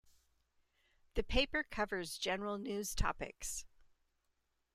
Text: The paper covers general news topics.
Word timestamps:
The 1.13 1.21
paper 1.21 1.61
covers 1.63 2.17
general 2.17 2.57
news 2.57 2.95
topics. 2.95 3.65